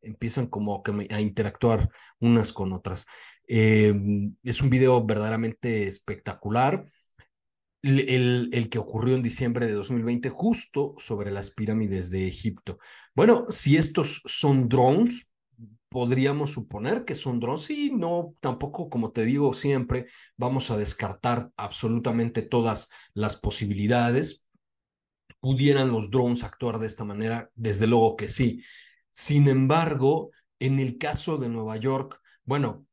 empiezan 0.00 0.46
como 0.46 0.82
a 1.10 1.20
interactuar 1.20 1.88
unas 2.20 2.52
con 2.52 2.72
otras. 2.72 3.06
Em, 3.48 4.34
es 4.44 4.62
un 4.62 4.70
video 4.70 5.04
verdaderamente 5.04 5.84
espectacular 5.84 6.84
el, 7.82 8.68
que 8.70 8.78
ocurrió 8.78 9.16
en 9.16 9.22
diciembre 9.22 9.66
de 9.66 9.72
2020 9.72 10.30
justo 10.30 10.94
sobre 10.98 11.30
las 11.30 11.50
pirámides 11.50 12.10
de 12.10 12.28
Egipto. 12.28 12.78
Bueno, 13.14 13.46
si 13.50 13.76
estos 13.76 14.22
son 14.24 14.68
drones, 14.68 15.32
podríamos 15.88 16.52
suponer 16.52 17.04
que 17.04 17.14
son 17.14 17.40
drones 17.40 17.68
y 17.70 17.90
no, 17.90 18.34
tampoco, 18.40 18.88
como 18.88 19.10
te 19.10 19.24
digo 19.24 19.52
siempre, 19.52 20.06
vamos 20.36 20.70
a 20.70 20.76
descartar 20.76 21.50
absolutamente 21.56 22.42
todas 22.42 22.88
las 23.14 23.36
posibilidades. 23.36 24.46
¿Pudieran 25.40 25.90
los 25.90 26.10
drones 26.10 26.44
actuar 26.44 26.78
de 26.78 26.86
esta 26.86 27.04
manera? 27.04 27.50
Desde 27.54 27.88
luego 27.88 28.16
que 28.16 28.28
sí. 28.28 28.62
Sin 29.10 29.48
embargo, 29.48 30.30
en 30.60 30.78
el 30.78 30.98
caso 30.98 31.36
de 31.36 31.48
Nueva 31.48 31.76
York, 31.76 32.20
bueno, 32.44 32.86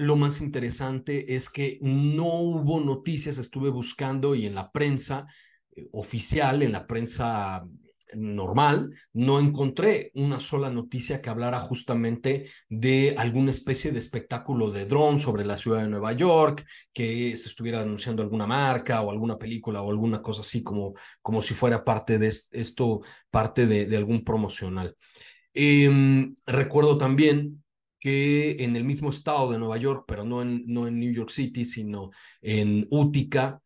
lo 0.00 0.16
más 0.16 0.40
interesante 0.40 1.34
es 1.34 1.50
que 1.50 1.78
no 1.82 2.24
hubo 2.24 2.80
noticias, 2.80 3.36
estuve 3.36 3.68
buscando 3.68 4.34
y 4.34 4.46
en 4.46 4.54
la 4.54 4.72
prensa 4.72 5.26
eh, 5.76 5.88
oficial, 5.92 6.62
en 6.62 6.72
la 6.72 6.86
prensa 6.86 7.66
normal, 8.16 8.90
no 9.12 9.38
encontré 9.38 10.10
una 10.14 10.40
sola 10.40 10.70
noticia 10.70 11.20
que 11.20 11.28
hablara 11.30 11.60
justamente 11.60 12.48
de 12.68 13.14
alguna 13.16 13.50
especie 13.50 13.92
de 13.92 13.98
espectáculo 13.98 14.70
de 14.70 14.86
dron 14.86 15.18
sobre 15.18 15.44
la 15.44 15.58
ciudad 15.58 15.82
de 15.82 15.88
Nueva 15.88 16.12
York, 16.14 16.64
que 16.92 17.36
se 17.36 17.48
estuviera 17.48 17.82
anunciando 17.82 18.22
alguna 18.22 18.46
marca 18.46 19.02
o 19.02 19.10
alguna 19.10 19.38
película 19.38 19.82
o 19.82 19.90
alguna 19.90 20.22
cosa 20.22 20.40
así 20.40 20.62
como, 20.62 20.94
como 21.22 21.40
si 21.40 21.54
fuera 21.54 21.84
parte 21.84 22.18
de 22.18 22.32
esto, 22.52 23.00
parte 23.30 23.66
de, 23.66 23.96
algún 23.96 24.24
promocional. 24.24 24.96
Em, 25.52 26.34
recuerdo 26.46 26.96
también 26.96 27.62
que 28.00 28.64
en 28.64 28.76
el 28.76 28.84
mismo 28.84 29.10
estado 29.10 29.52
de 29.52 29.58
Nueva 29.58 29.76
York, 29.76 30.04
pero 30.08 30.24
no 30.24 30.42
en, 30.42 30.64
no 30.66 30.88
en 30.88 30.98
New 30.98 31.12
York 31.12 31.30
City, 31.30 31.64
sino 31.64 32.10
en 32.40 32.88
Utica, 32.90 33.62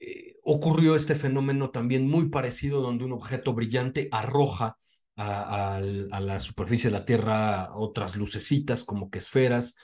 eh, 0.00 0.36
ocurrió 0.44 0.96
este 0.96 1.14
fenómeno 1.14 1.70
también 1.70 2.06
muy 2.08 2.28
parecido 2.28 2.80
donde 2.80 3.04
un 3.04 3.12
objeto 3.12 3.54
brillante 3.54 4.08
arroja 4.12 4.76
a, 5.16 5.78
la 5.80 6.40
superficie 6.40 6.90
de 6.90 6.98
la 6.98 7.04
Tierra 7.04 7.74
otras 7.76 8.16
lucecitas 8.16 8.84
como 8.84 9.10
que 9.10 9.18
esferas 9.18 9.76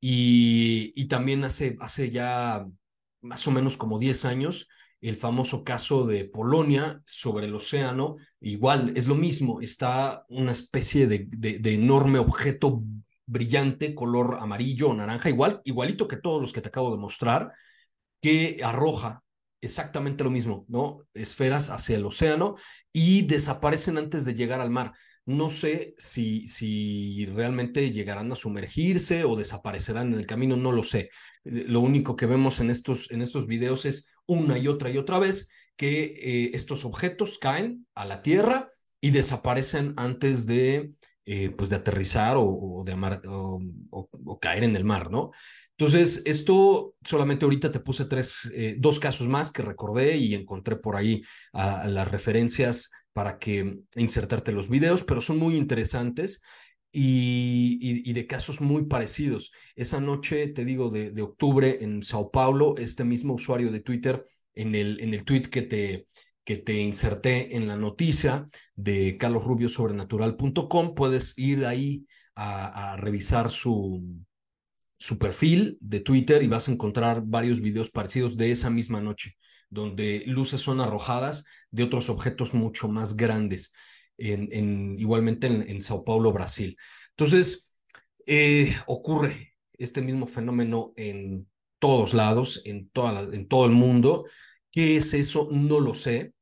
y, 0.00 0.92
y 0.96 1.06
también 1.06 1.44
hace, 1.44 1.76
hace 1.80 2.10
ya 2.10 2.66
más 3.20 3.46
o 3.46 3.52
menos 3.52 3.76
como 3.76 3.98
10 3.98 4.24
años 4.24 4.68
el 5.00 5.16
famoso 5.16 5.64
caso 5.64 6.06
de 6.06 6.24
Polonia 6.24 7.02
sobre 7.04 7.46
el 7.46 7.54
océano, 7.56 8.14
igual 8.40 8.92
es 8.96 9.08
lo 9.08 9.16
mismo, 9.16 9.60
está 9.60 10.24
una 10.28 10.52
especie 10.52 11.08
de, 11.08 11.26
de, 11.28 11.58
de 11.58 11.74
enorme 11.74 12.20
objeto 12.20 12.84
brillante, 13.32 13.94
color 13.94 14.38
amarillo 14.40 14.90
o 14.90 14.94
naranja, 14.94 15.30
igual, 15.30 15.60
igualito 15.64 16.06
que 16.06 16.18
todos 16.18 16.40
los 16.40 16.52
que 16.52 16.60
te 16.60 16.68
acabo 16.68 16.92
de 16.92 16.98
mostrar, 16.98 17.50
que 18.20 18.60
arroja 18.62 19.22
exactamente 19.60 20.24
lo 20.24 20.30
mismo, 20.30 20.66
¿no? 20.68 21.06
Esferas 21.14 21.70
hacia 21.70 21.96
el 21.96 22.04
océano 22.04 22.54
y 22.92 23.22
desaparecen 23.22 23.96
antes 23.96 24.24
de 24.24 24.34
llegar 24.34 24.60
al 24.60 24.70
mar. 24.70 24.92
No 25.24 25.50
sé 25.50 25.94
si, 25.96 26.46
si 26.48 27.26
realmente 27.26 27.90
llegarán 27.92 28.30
a 28.32 28.36
sumergirse 28.36 29.24
o 29.24 29.36
desaparecerán 29.36 30.12
en 30.12 30.18
el 30.18 30.26
camino, 30.26 30.56
no 30.56 30.72
lo 30.72 30.82
sé. 30.82 31.10
Lo 31.44 31.80
único 31.80 32.16
que 32.16 32.26
vemos 32.26 32.60
en 32.60 32.70
estos, 32.70 33.10
en 33.12 33.22
estos 33.22 33.46
videos 33.46 33.86
es 33.86 34.08
una 34.26 34.58
y 34.58 34.68
otra 34.68 34.90
y 34.90 34.98
otra 34.98 35.18
vez 35.20 35.48
que 35.76 36.02
eh, 36.04 36.50
estos 36.54 36.84
objetos 36.84 37.38
caen 37.38 37.86
a 37.94 38.04
la 38.04 38.20
tierra 38.20 38.68
y 39.00 39.10
desaparecen 39.10 39.94
antes 39.96 40.46
de 40.46 40.90
eh, 41.24 41.50
pues 41.50 41.70
de 41.70 41.76
aterrizar 41.76 42.36
o, 42.36 42.82
de 42.84 42.94
o, 43.30 44.38
caer 44.40 44.64
en 44.64 44.76
el 44.76 44.84
mar, 44.84 45.10
¿no? 45.10 45.30
Entonces, 45.70 46.22
esto 46.26 46.94
solamente 47.02 47.44
ahorita 47.44 47.70
te 47.70 47.80
puse 47.80 48.04
tres, 48.04 48.50
eh, 48.54 48.76
dos 48.78 49.00
casos 49.00 49.28
más 49.28 49.50
que 49.50 49.62
recordé 49.62 50.16
y 50.16 50.34
encontré 50.34 50.76
por 50.76 50.96
ahí 50.96 51.22
las 51.52 52.10
referencias 52.10 52.90
para 53.12 53.38
que 53.38 53.78
insertarte 53.96 54.52
los 54.52 54.68
videos, 54.68 55.02
pero 55.02 55.20
son 55.20 55.38
muy 55.38 55.56
interesantes 55.56 56.40
y, 56.92 58.12
de 58.12 58.26
casos 58.26 58.60
muy 58.60 58.86
parecidos. 58.86 59.52
Esa 59.74 60.00
noche, 60.00 60.48
te 60.48 60.64
digo, 60.64 60.90
de, 60.90 61.10
de, 61.10 61.22
octubre 61.22 61.78
en 61.80 62.02
Sao 62.02 62.30
Paulo, 62.30 62.74
este 62.78 63.04
mismo 63.04 63.34
usuario 63.34 63.70
de 63.72 63.80
Twitter, 63.80 64.22
en 64.54 64.74
el, 64.74 65.00
en 65.00 65.14
el 65.14 65.24
tweet 65.24 65.42
que 65.42 65.62
te, 65.62 66.06
que 66.44 66.56
te 66.56 66.80
inserté 66.80 67.56
en 67.56 67.68
la 67.68 67.76
noticia 67.76 68.46
de 68.74 69.16
carlosrubiosobrenatural.com. 69.18 70.94
Puedes 70.94 71.38
ir 71.38 71.66
ahí 71.66 72.06
a, 72.34 72.96
revisar 72.96 73.50
su, 73.50 74.02
su 74.98 75.18
perfil 75.18 75.76
de 75.80 76.00
Twitter 76.00 76.42
y 76.42 76.48
vas 76.48 76.68
a 76.68 76.72
encontrar 76.72 77.22
varios 77.24 77.60
videos 77.60 77.90
parecidos 77.90 78.36
de 78.36 78.50
esa 78.50 78.70
misma 78.70 79.00
noche, 79.00 79.36
donde 79.68 80.22
luces 80.26 80.60
son 80.60 80.80
arrojadas 80.80 81.44
de 81.70 81.84
otros 81.84 82.10
objetos 82.10 82.54
mucho 82.54 82.88
más 82.88 83.16
grandes, 83.16 83.72
en, 84.18 84.98
igualmente 84.98 85.46
en, 85.46 85.80
Sao 85.80 86.04
Paulo, 86.04 86.32
Brasil. 86.32 86.76
Entonces, 87.10 87.76
eh, 88.26 88.74
ocurre 88.86 89.54
este 89.72 90.00
mismo 90.00 90.26
fenómeno 90.26 90.92
en 90.96 91.48
todos 91.78 92.14
lados, 92.14 92.62
en, 92.64 92.88
toda 92.90 93.22
en 93.34 93.48
todo 93.48 93.66
el 93.66 93.72
mundo. 93.72 94.24
¿Qué 94.72 94.96
es 94.96 95.14
eso? 95.14 95.48
No 95.52 95.80
lo 95.80 95.94
sé. 95.94 96.32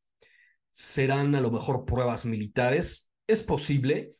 Serán 0.70 1.34
a 1.34 1.40
lo 1.40 1.50
mejor 1.50 1.84
pruebas 1.84 2.25
militares. 2.25 3.10
Es 3.26 3.42
posible, 3.42 4.10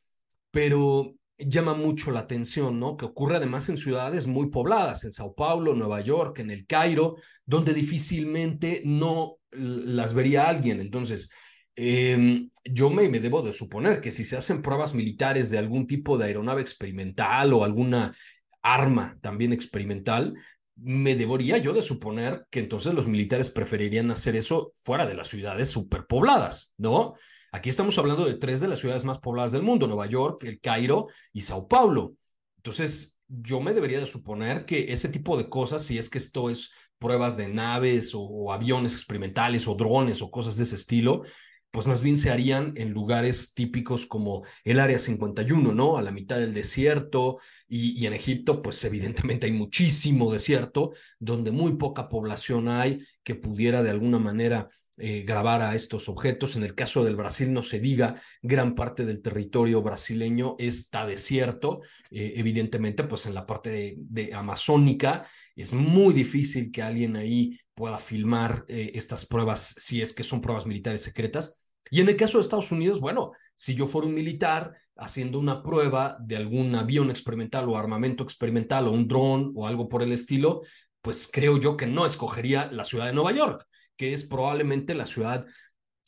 pero 0.51 1.15
llama 1.39 1.75
mucho 1.75 2.11
la 2.11 2.21
atención, 2.21 2.79
¿no? 2.79 2.97
Que 2.97 3.07
ocurre 3.07 3.37
además 3.37 3.69
en 3.69 3.77
ciudades 3.77 4.27
muy 4.27 4.51
pobladas, 4.51 5.05
en 5.05 5.13
Sao 5.13 5.35
Paulo, 5.35 5.75
Nueva 5.75 6.01
York, 6.01 6.41
en 6.41 6.51
el 6.51 6.67
Cairo, 6.67 7.17
donde 7.47 7.73
difícilmente 7.73 8.83
no 8.85 9.37
las 9.53 10.13
vería 10.13 10.49
alguien. 10.49 10.81
Entonces, 10.81 11.31
em, 11.77 12.51
yo 12.65 12.91
me, 12.91 13.09
me, 13.09 13.21
debo 13.21 13.43
de 13.43 13.53
suponer 13.53 14.01
que 14.01 14.11
si 14.11 14.25
se 14.25 14.37
hacen 14.37 14.61
pruebas 14.61 14.95
militares 14.95 15.51
de 15.51 15.59
algún 15.59 15.87
tipo 15.87 16.19
de 16.19 16.27
aeronave 16.27 16.61
experimental 16.61 17.53
o 17.53 17.65
alguna 17.65 18.15
arma 18.63 19.17
también 19.23 19.53
experimental, 19.53 20.35
me 20.83 21.15
debería 21.15 21.59
yo 21.59 21.73
de 21.73 21.83
suponer 21.83 22.47
que 22.51 22.61
entonces 22.61 22.95
los 22.95 23.07
militares 23.07 23.51
preferirían 23.51 24.11
hacer 24.11 24.37
eso 24.37 24.73
fuera 24.75 25.07
de 25.07 25.15
las 25.15 25.29
ciudades 25.29 25.69
superpobladas, 25.69 26.75
¿no? 26.79 27.15
Aquí 27.53 27.69
estamos 27.69 27.99
hablando 27.99 28.25
de 28.25 28.35
tres 28.35 28.61
de 28.61 28.69
las 28.69 28.79
ciudades 28.79 29.05
más 29.05 29.19
pobladas 29.19 29.53
del 29.53 29.63
mundo, 29.63 29.87
Nueva 29.87 30.07
York, 30.07 30.45
el 30.45 30.61
Cairo 30.61 31.07
y 31.33 31.43
Sao 31.43 31.67
Paulo. 31.67 32.15
Entonces, 32.57 33.19
yo 33.27 33.61
me 33.61 33.75
debería 33.75 33.99
de 33.99 34.07
suponer 34.07 34.65
que 34.65 34.93
ese 34.93 35.09
tipo 35.09 35.37
de 35.37 35.49
cosas, 35.49 35.83
si 35.83 35.99
es 35.99 36.09
que 36.09 36.19
esto 36.19 36.49
es 36.49 36.71
pruebas 36.99 37.37
de 37.37 37.49
naves 37.49 38.15
o, 38.15 38.21
o 38.21 38.53
aviones 38.53 38.93
experimentales 38.93 39.67
o 39.67 39.75
drones 39.75 40.23
o 40.23 40.31
cosas 40.31 40.57
de 40.57 40.65
ese 40.65 40.77
estilo, 40.77 41.23
pues 41.71 41.87
más 41.87 42.01
bien 42.01 42.17
se 42.17 42.31
harían 42.31 42.73
en 42.77 42.93
lugares 42.93 43.55
típicos 43.55 44.07
como 44.07 44.45
el 44.65 44.81
Área 44.81 44.99
51, 44.99 45.73
¿no? 45.73 45.97
A 45.97 46.03
la 46.03 46.11
mitad 46.11 46.39
del 46.39 46.55
desierto 46.55 47.39
y, 47.69 48.05
en 48.07 48.13
Egipto, 48.13 48.63
pues 48.63 48.83
evidentemente 48.85 49.47
hay 49.47 49.53
muchísimo 49.53 50.33
desierto 50.33 50.91
donde 51.19 51.53
muy 51.53 51.77
poca 51.77 52.09
población 52.09 52.69
hay 52.69 53.05
que 53.23 53.37
pudiera 53.37 53.83
de 53.83 53.91
alguna 53.91 54.19
manera 54.19 54.69
eh, 55.03 55.23
grabar 55.23 55.63
a 55.63 55.75
estos 55.75 56.09
objetos. 56.09 56.57
En 56.57 56.63
el 56.63 56.75
caso 56.75 57.05
del 57.05 57.17
Brasil, 57.17 57.53
no 57.53 57.63
se 57.63 57.81
diga, 57.81 58.17
gran 58.43 58.75
parte 58.75 59.07
del 59.07 59.23
territorio 59.23 59.81
brasileño 59.81 60.57
está 60.59 61.07
desierto, 61.07 61.81
eh, 62.11 62.35
evidentemente, 62.37 63.05
pues 63.05 63.25
en 63.25 63.33
la 63.33 63.47
parte 63.47 63.97
de, 63.97 64.35
amazónica 64.35 65.27
Es 65.57 65.73
muy 65.73 66.15
difícil 66.15 66.71
que 66.71 66.83
alguien 66.83 67.17
ahí 67.17 67.59
pueda 67.75 67.99
filmar 67.99 68.65
eh, 68.69 68.93
estas 68.95 69.27
pruebas 69.27 69.75
si 69.77 70.03
es 70.03 70.13
que 70.13 70.25
son 70.25 70.41
pruebas 70.41 70.67
militares 70.67 71.03
secretas. 71.03 71.67
Y 71.91 72.01
en 72.01 72.09
el 72.09 72.17
caso 72.17 72.39
de 72.39 72.43
Estados 72.43 72.71
Unidos, 72.73 73.01
bueno, 73.01 73.31
si 73.57 73.75
yo 73.75 73.87
fuera 73.87 74.07
un 74.07 74.15
militar 74.15 74.73
haciendo 74.97 75.39
una 75.39 75.63
prueba 75.63 76.17
de 76.21 76.37
algún 76.37 76.75
avión 76.75 77.11
experimental 77.11 77.69
o 77.69 77.77
armamento 77.77 78.23
experimental 78.23 78.87
o 78.87 78.93
un 78.93 79.09
dron 79.09 79.53
o 79.57 79.67
algo 79.67 79.89
por 79.89 80.03
el 80.03 80.13
estilo, 80.13 80.61
pues 81.03 81.29
creo 81.33 81.59
yo 81.59 81.77
que 81.77 81.87
no 81.87 82.07
escogería 82.07 82.71
la 82.71 82.85
ciudad 82.85 83.07
de 83.07 83.13
Nueva 83.13 83.33
York, 83.33 83.67
que 83.97 84.13
es 84.13 84.25
probablemente 84.25 84.95
la 84.95 85.07
ciudad 85.07 85.47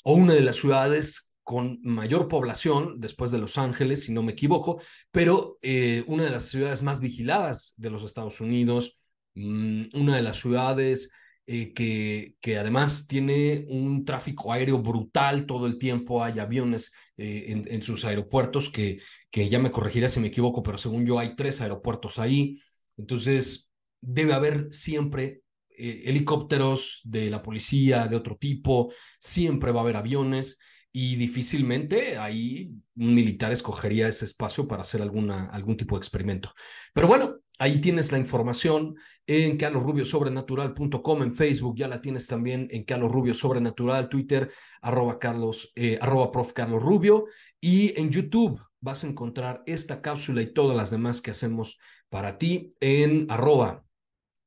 o 0.04 0.14
una 0.14 0.34
de 0.34 0.42
las 0.42 0.56
ciudades 0.56 1.32
con 1.42 1.80
mayor 1.82 2.28
población 2.28 3.00
después 3.00 3.30
de 3.30 3.38
Los 3.38 3.58
Ángeles, 3.58 4.04
si 4.04 4.12
no 4.12 4.22
me 4.22 4.32
equivoco, 4.32 4.80
pero 5.10 5.58
eh, 5.62 6.04
una 6.06 6.24
de 6.24 6.30
las 6.30 6.44
ciudades 6.44 6.82
más 6.82 7.00
vigiladas 7.00 7.74
de 7.76 7.90
los 7.90 8.04
Estados 8.04 8.40
Unidos, 8.40 8.98
una 9.34 10.16
de 10.16 10.22
las 10.22 10.38
ciudades 10.38 11.10
eh, 11.46 11.72
que, 11.72 12.36
que 12.40 12.58
además 12.58 13.06
tiene 13.08 13.66
un 13.68 14.04
tráfico 14.04 14.52
aéreo 14.52 14.78
brutal 14.78 15.46
todo 15.46 15.66
el 15.66 15.78
tiempo, 15.78 16.22
hay 16.22 16.38
aviones 16.38 16.92
eh, 17.16 17.62
en, 17.66 17.82
sus 17.82 18.04
aeropuertos 18.04 18.70
que, 18.70 19.00
que 19.30 19.48
ya 19.48 19.58
me 19.58 19.70
corregiré 19.70 20.08
si 20.08 20.20
me 20.20 20.28
equivoco, 20.28 20.62
pero 20.62 20.78
según 20.78 21.04
yo 21.04 21.18
hay 21.18 21.34
tres 21.34 21.60
aeropuertos 21.60 22.18
ahí, 22.18 22.60
entonces 22.96 23.70
debe 24.00 24.34
haber 24.34 24.68
siempre 24.72 25.42
helicópteros 25.74 27.00
de 27.02 27.28
la 27.30 27.42
policía, 27.42 28.06
de 28.06 28.14
otro 28.14 28.36
tipo, 28.36 28.92
siempre 29.18 29.72
va 29.72 29.80
a 29.80 29.82
haber 29.82 29.96
aviones 29.96 30.58
y 30.92 31.16
difícilmente 31.16 32.18
ahí 32.18 32.70
un 32.96 33.14
militar 33.14 33.50
escogería 33.50 34.08
ese 34.08 34.26
espacio 34.26 34.68
para 34.68 34.82
hacer 34.82 35.00
alguna, 35.00 35.46
algún 35.46 35.76
tipo 35.76 35.96
de 35.96 36.00
experimento. 36.00 36.52
Pero 36.92 37.08
bueno, 37.08 37.38
ahí 37.62 37.80
tienes 37.80 38.10
la 38.10 38.18
información 38.18 38.96
en 39.24 39.56
carlosrubiosobrenatural.com, 39.56 41.22
en 41.22 41.32
Facebook 41.32 41.76
ya 41.76 41.86
la 41.86 42.00
tienes 42.00 42.26
también 42.26 42.66
en 42.72 42.82
Carlos 42.82 43.12
Rubio 43.12 43.34
Sobrenatural, 43.34 44.08
Twitter, 44.08 44.50
arroba, 44.80 45.20
Carlos, 45.20 45.70
eh, 45.76 45.96
arroba 46.00 46.32
prof. 46.32 46.52
Carlos 46.52 46.82
Rubio, 46.82 47.26
y 47.60 47.96
en 48.00 48.10
YouTube 48.10 48.60
vas 48.80 49.04
a 49.04 49.06
encontrar 49.06 49.62
esta 49.64 50.02
cápsula 50.02 50.42
y 50.42 50.52
todas 50.52 50.76
las 50.76 50.90
demás 50.90 51.20
que 51.20 51.30
hacemos 51.30 51.78
para 52.08 52.36
ti 52.36 52.70
en 52.80 53.30
arroba 53.30 53.84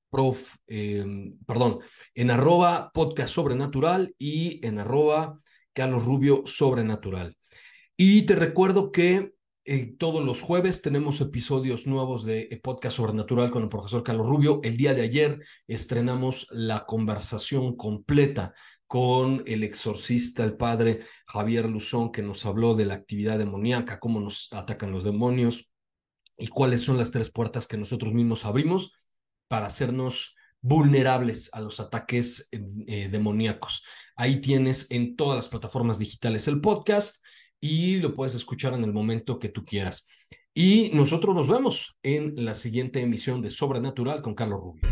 prof, 0.10 0.58
eh, 0.68 1.06
perdón, 1.48 1.80
en 2.16 2.32
arroba 2.32 2.92
y 4.20 4.66
en 4.68 4.80
arroba 4.80 5.36
Carlos 5.72 6.04
Sobrenatural. 6.52 7.38
Y 7.96 8.24
te 8.24 8.36
recuerdo 8.36 8.92
que 8.92 9.35
eh, 9.68 9.96
todos 9.98 10.24
los 10.24 10.44
jueves 10.44 10.84
tenemos 10.84 11.22
episodios 11.22 11.88
nuevos 11.88 12.24
de 12.24 12.42
eh, 12.52 12.60
Podcast 12.62 12.98
Sobrenatural 12.98 13.50
con 13.50 13.64
el 13.64 13.70
profesor 13.70 14.04
Carlos 14.04 14.28
Rubio. 14.28 14.60
El 14.64 14.78
día 14.78 14.94
de 14.94 15.02
ayer 15.02 15.40
estrenamos 15.68 16.48
la 16.52 16.86
conversación 16.86 17.76
completa 17.76 18.54
con 18.86 19.42
el 19.48 19.64
exorcista, 19.64 20.44
el 20.44 20.56
padre 20.56 21.00
Javier 21.26 21.68
Luzón, 21.68 22.12
que 22.12 22.22
nos 22.22 22.46
habló 22.46 22.76
de 22.76 22.86
la 22.86 22.94
actividad 22.94 23.40
demoníaca, 23.40 24.00
cómo 24.00 24.20
nos 24.20 24.54
atacan 24.54 24.92
los 24.92 25.04
demonios 25.04 25.72
y 26.38 26.46
cuáles 26.46 26.82
son 26.82 26.98
las 26.98 27.10
tres 27.10 27.32
puertas 27.32 27.66
que 27.66 27.78
nosotros 27.78 28.14
mismos 28.14 28.46
abrimos 28.46 28.94
para 29.48 29.66
hacernos 29.66 30.36
vulnerables 30.62 31.50
a 31.54 31.62
los 31.62 31.80
ataques 31.80 32.50
eh, 32.52 33.10
demoníacos. 33.10 33.84
Ahí 34.16 34.42
tienes 34.42 34.92
en 34.92 35.16
todas 35.16 35.36
las 35.36 35.50
plataformas 35.50 35.98
digitales 35.98 36.48
el 36.48 36.62
podcast 36.62 37.26
y 37.66 38.00
lo 38.00 38.14
puedes 38.14 38.36
escuchar 38.36 38.74
en 38.74 38.84
el 38.84 38.94
momento 38.94 39.40
que 39.40 39.50
tú 39.50 39.66
quieras. 39.66 40.06
Y 40.54 40.92
nosotros 40.94 41.36
nos 41.36 41.48
vemos 41.48 41.98
en 42.04 42.34
la 42.46 42.54
siguiente 42.54 43.02
emisión 43.02 43.42
de 43.42 43.50
Sobrenatural 43.50 44.22
con 44.22 44.36
Carlos 44.36 44.62
Rubio. 44.62 44.88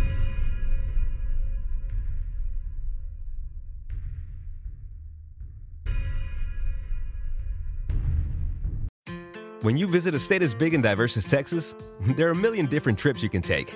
When 9.61 9.77
you 9.77 9.87
visit 9.87 10.13
a 10.13 10.19
state 10.19 10.41
as 10.41 10.53
big 10.53 10.73
and 10.73 10.83
diverse 10.83 11.15
as 11.15 11.23
Texas, 11.23 11.73
there 12.17 12.27
are 12.27 12.31
a 12.31 12.35
million 12.35 12.65
different 12.65 12.99
trips 12.99 13.23
you 13.23 13.29
can 13.29 13.41
take. 13.41 13.73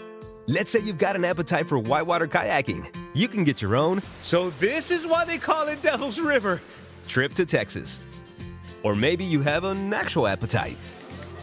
Let's 0.48 0.70
say 0.70 0.82
you've 0.82 0.98
got 0.98 1.16
an 1.16 1.24
appetite 1.24 1.70
for 1.70 1.80
whitewater 1.80 2.28
kayaking. 2.28 2.94
You 3.14 3.30
can 3.30 3.46
get 3.46 3.62
your 3.62 3.78
own. 3.78 4.02
So, 4.22 4.50
this 4.60 4.92
is 4.92 5.08
why 5.08 5.24
they 5.24 5.38
call 5.38 5.68
it 5.70 5.82
Devil's 5.82 6.20
River. 6.20 6.60
Trip 7.08 7.34
to 7.36 7.46
Texas. 7.46 8.02
Or 8.84 8.96
maybe 8.96 9.24
you 9.24 9.42
have 9.42 9.64
an 9.64 9.94
actual 9.94 10.28
appetite. 10.28 10.78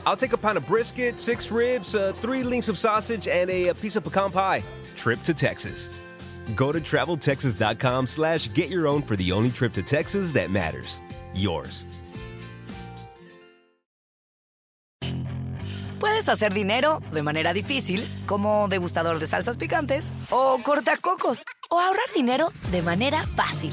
I'll 0.06 0.16
take 0.16 0.32
a 0.32 0.38
pound 0.38 0.58
of 0.58 0.66
brisket, 0.66 1.20
six 1.20 1.50
ribs, 1.50 1.94
uh, 1.94 2.12
three 2.12 2.42
links 2.42 2.68
of 2.68 2.76
sausage, 2.76 3.26
and 3.26 3.50
a, 3.50 3.68
a, 3.68 3.74
piece 3.74 3.96
of 3.96 4.04
pecan 4.04 4.30
pie. 4.30 4.62
Trip 4.96 5.20
to 5.22 5.34
Texas. 5.34 5.90
Go 6.54 6.72
to 6.72 6.80
traveltexas.com 6.80 8.06
slash 8.06 8.52
get 8.52 8.68
your 8.68 8.86
own 8.86 9.02
for 9.02 9.16
the 9.16 9.32
only 9.32 9.50
trip 9.50 9.72
to 9.72 9.82
Texas 9.82 10.32
that 10.32 10.50
matters. 10.50 11.00
Yours. 11.34 11.86
Puedes 15.98 16.28
hacer 16.28 16.52
dinero 16.52 17.00
de 17.12 17.22
manera 17.22 17.54
difícil, 17.54 18.06
como 18.26 18.68
degustador 18.68 19.18
de 19.20 19.26
salsas 19.26 19.56
picantes, 19.56 20.12
o 20.30 20.58
cortacocos, 20.62 21.44
o 21.70 21.80
ahorrar 21.80 22.12
dinero 22.14 22.52
de 22.70 22.82
manera 22.82 23.26
fácil 23.26 23.72